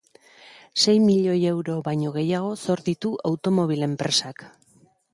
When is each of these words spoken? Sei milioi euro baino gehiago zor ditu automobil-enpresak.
Sei 0.83 0.97
milioi 1.09 1.41
euro 1.53 1.77
baino 1.89 2.15
gehiago 2.17 2.51
zor 2.65 2.85
ditu 2.91 3.15
automobil-enpresak. 3.33 4.47